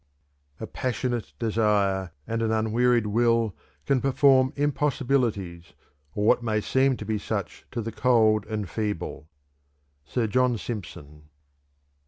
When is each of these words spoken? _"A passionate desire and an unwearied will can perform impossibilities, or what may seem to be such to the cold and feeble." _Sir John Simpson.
_"A 0.59 0.65
passionate 0.65 1.31
desire 1.37 2.11
and 2.25 2.41
an 2.41 2.51
unwearied 2.51 3.05
will 3.05 3.55
can 3.85 4.01
perform 4.01 4.51
impossibilities, 4.55 5.73
or 6.15 6.25
what 6.25 6.41
may 6.41 6.59
seem 6.59 6.97
to 6.97 7.05
be 7.05 7.19
such 7.19 7.67
to 7.69 7.83
the 7.83 7.91
cold 7.91 8.47
and 8.47 8.67
feeble." 8.67 9.29
_Sir 10.09 10.27
John 10.27 10.57
Simpson. 10.57 11.29